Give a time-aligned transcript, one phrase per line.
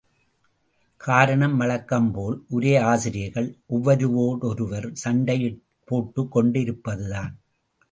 [0.97, 5.63] காரணம், வழக்கம்போல், உரையாசிரியர்கள் ஒருவரோடொருவர் சண்டை,
[5.85, 7.37] போட்டுக் கொண்டிருப்பதுதான்.